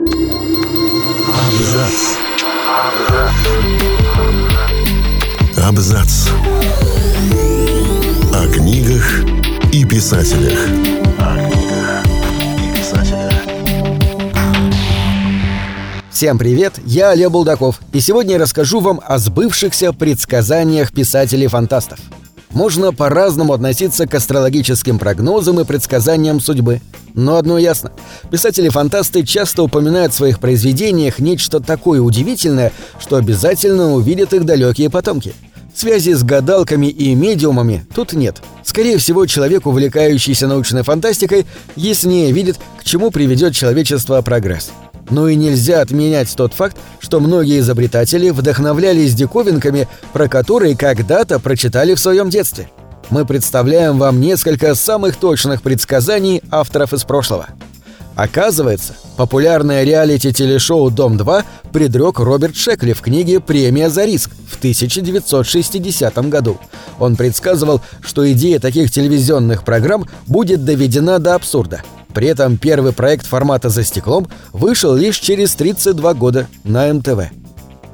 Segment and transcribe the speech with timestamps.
[0.00, 1.98] Абзац.
[5.62, 6.28] Абзац.
[8.32, 9.24] О книгах
[9.72, 10.58] и писателях.
[16.10, 21.98] Всем привет, я Олег Булдаков, и сегодня я расскажу вам о сбывшихся предсказаниях писателей-фантастов.
[22.52, 26.80] Можно по-разному относиться к астрологическим прогнозам и предсказаниям судьбы.
[27.14, 27.92] Но одно ясно.
[28.30, 35.34] Писатели-фантасты часто упоминают в своих произведениях нечто такое удивительное, что обязательно увидят их далекие потомки.
[35.74, 38.42] Связи с гадалками и медиумами тут нет.
[38.64, 41.46] Скорее всего, человек, увлекающийся научной фантастикой,
[41.76, 44.70] яснее видит, к чему приведет человечество прогресс.
[45.10, 51.94] Но и нельзя отменять тот факт, что многие изобретатели вдохновлялись диковинками, про которые когда-то прочитали
[51.94, 52.68] в своем детстве.
[53.10, 57.48] Мы представляем вам несколько самых точных предсказаний авторов из прошлого.
[58.14, 66.58] Оказывается, популярное реалити-телешоу «Дом-2» предрек Роберт Шекли в книге «Премия за риск» в 1960 году.
[66.98, 71.82] Он предсказывал, что идея таких телевизионных программ будет доведена до абсурда–
[72.14, 77.30] при этом первый проект формата «За стеклом» вышел лишь через 32 года на МТВ.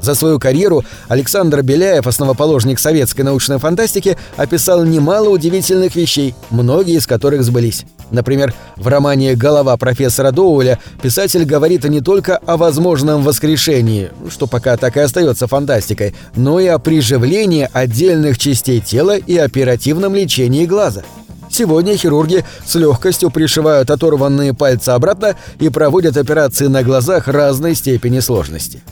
[0.00, 7.06] За свою карьеру Александр Беляев, основоположник советской научной фантастики, описал немало удивительных вещей, многие из
[7.06, 7.84] которых сбылись.
[8.11, 14.77] Например, в романе «Голова профессора Доуэля» писатель говорит не только о возможном воскрешении, что пока
[14.77, 21.03] так и остается фантастикой, но и о приживлении отдельных частей тела и оперативном лечении глаза–
[21.56, 28.20] Сегодня хирурги с легкостью пришивают оторванные пальцы обратно и проводят операции на глазах разной степени
[28.20, 28.82] сложности.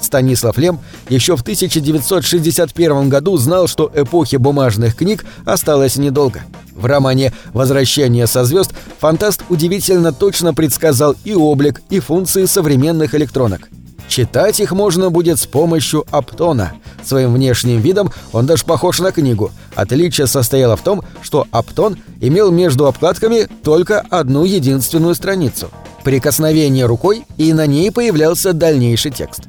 [0.00, 6.42] Станислав Лем еще в 1961 году знал, что эпохи бумажных книг осталось недолго.
[6.76, 13.68] В романе «Возвращение со звезд» фантаст удивительно точно предсказал и облик, и функции современных электронок.
[14.06, 16.74] Читать их можно будет с помощью Аптона.
[17.06, 19.52] Своим внешним видом он даже похож на книгу.
[19.76, 25.70] Отличие состояло в том, что Аптон имел между обкладками только одну единственную страницу.
[26.02, 29.42] Прикосновение рукой, и на ней появлялся дальнейший текст.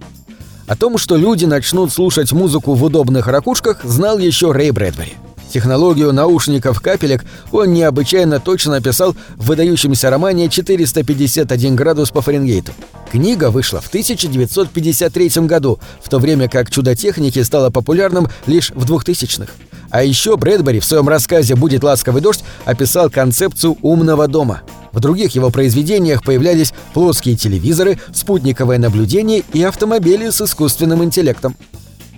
[0.67, 5.15] О том, что люди начнут слушать музыку в удобных ракушках, знал еще Рэй Брэдбери.
[5.51, 12.73] Технологию наушников-капелек он необычайно точно описал в выдающемся романе «451 градус по Фаренгейту».
[13.11, 18.83] Книга вышла в 1953 году, в то время как чудо техники стало популярным лишь в
[18.91, 19.51] 2000-х.
[19.89, 24.63] А еще Брэдбери в своем рассказе «Будет ласковый дождь» описал концепцию умного дома.
[24.91, 31.55] В других его произведениях появлялись плоские телевизоры, спутниковое наблюдение и автомобили с искусственным интеллектом.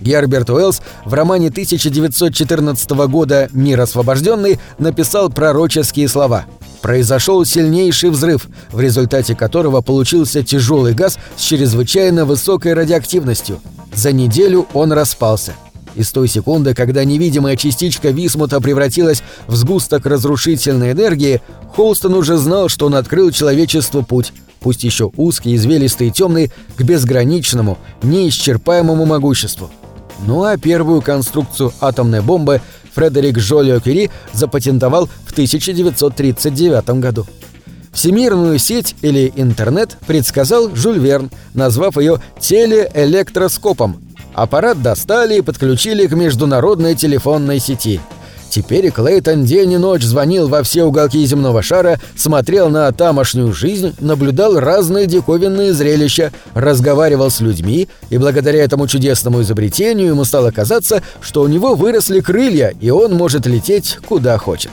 [0.00, 6.46] Герберт Уэллс в романе 1914 года «Мир освобожденный» написал пророческие слова
[6.80, 13.60] «Произошел сильнейший взрыв, в результате которого получился тяжелый газ с чрезвычайно высокой радиоактивностью.
[13.94, 15.52] За неделю он распался».
[15.96, 21.42] И с той секунды, когда невидимая частичка Висмута превратилась в сгусток разрушительной энергии,
[21.74, 26.82] Холстон уже знал, что он открыл человечеству путь, пусть еще узкий, извилистый и темный, к
[26.82, 29.70] безграничному, неисчерпаемому могуществу.
[30.26, 32.60] Ну а первую конструкцию атомной бомбы
[32.94, 37.26] Фредерик Жолио-Кюри запатентовал в 1939 году.
[37.92, 44.00] Всемирную сеть или интернет предсказал Жюль Верн, назвав ее телеэлектроскопом.
[44.34, 48.00] Аппарат достали и подключили к международной телефонной сети–
[48.50, 53.94] Теперь Клейтон день и ночь звонил во все уголки земного шара, смотрел на тамошнюю жизнь,
[54.00, 61.00] наблюдал разные диковинные зрелища, разговаривал с людьми, и благодаря этому чудесному изобретению ему стало казаться,
[61.20, 64.72] что у него выросли крылья, и он может лететь куда хочет.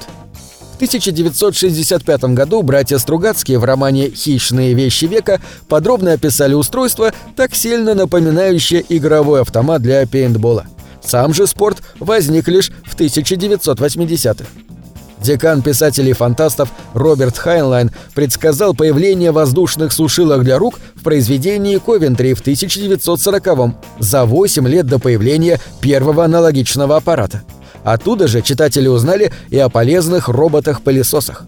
[0.74, 7.94] В 1965 году братья Стругацкие в романе «Хищные вещи века» подробно описали устройство, так сильно
[7.94, 10.66] напоминающее игровой автомат для пейнтбола–
[11.08, 14.46] сам же спорт возник лишь в 1980-х.
[15.22, 23.76] Декан писателей-фантастов Роберт Хайнлайн предсказал появление воздушных сушилок для рук в произведении Ковентри в 1940-м,
[24.00, 27.42] за 8 лет до появления первого аналогичного аппарата.
[27.84, 31.46] Оттуда же читатели узнали и о полезных роботах-пылесосах.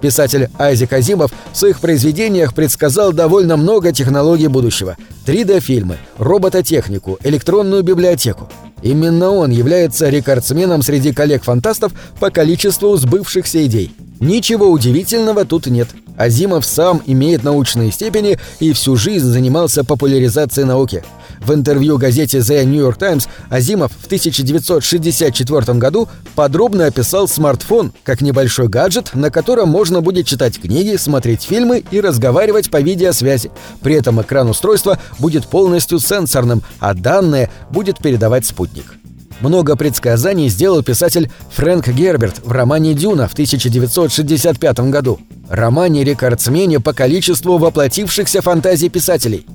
[0.00, 4.96] Писатель Айзек Азимов в своих произведениях предсказал довольно много технологий будущего.
[5.26, 8.48] 3D-фильмы, робототехнику, электронную библиотеку.
[8.84, 13.92] Именно он является рекордсменом среди коллег-фантастов по количеству сбывшихся идей.
[14.20, 15.88] Ничего удивительного тут нет.
[16.18, 21.02] Азимов сам имеет научные степени и всю жизнь занимался популяризацией науки.
[21.44, 28.22] В интервью газете The New York Times Азимов в 1964 году подробно описал смартфон как
[28.22, 33.50] небольшой гаджет, на котором можно будет читать книги, смотреть фильмы и разговаривать по видеосвязи.
[33.82, 38.94] При этом экран устройства будет полностью сенсорным, а данные будет передавать спутник.
[39.40, 45.20] Много предсказаний сделал писатель Фрэнк Герберт в романе «Дюна» в 1965 году.
[45.48, 49.46] Романе-рекордсмене по количеству воплотившихся фантазий писателей.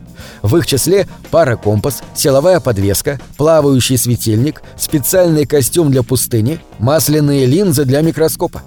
[0.41, 8.01] В их числе пара-компас, силовая подвеска, плавающий светильник, специальный костюм для пустыни, масляные линзы для
[8.01, 8.61] микроскопа.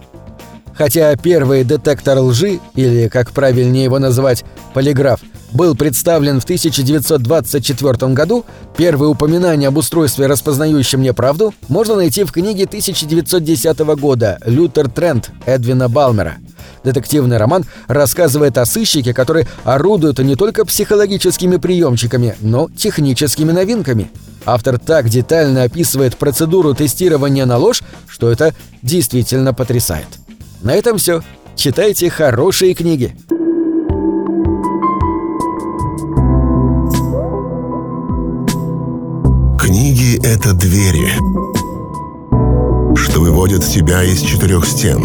[0.74, 5.20] Хотя первый детектор лжи, или, как правильнее его назвать, полиграф,
[5.52, 8.44] был представлен в 1924 году,
[8.76, 15.90] первые упоминания об устройстве, распознающем неправду, можно найти в книге 1910 года «Лютер Трент» Эдвина
[15.90, 16.38] Балмера.
[16.85, 24.11] Детективный роман рассказывает о сыщике, который орудует не только психологическими приемчиками, но техническими новинками.
[24.44, 30.09] Автор так детально описывает процедуру тестирования на ложь, что это действительно потрясает.
[30.62, 31.23] На этом все.
[31.56, 33.15] Читайте хорошие книги.
[39.61, 41.12] Книги— это двери,
[42.97, 45.05] что выводят тебя из четырех стен.